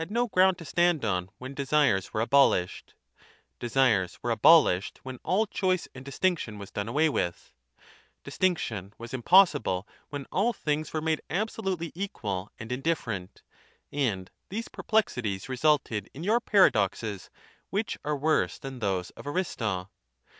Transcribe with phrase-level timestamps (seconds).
[0.01, 2.95] XXV ground to stand on when desires were abolished;
[3.59, 7.51] desires were abolished when all choice and distinc tion was done away with;
[8.23, 13.43] distinction was impossible when all things were made absolutely equal and in different;
[13.91, 17.29] and these perplexities resulted in your paradoxes,
[17.69, 19.91] which are worse than those of Aristo.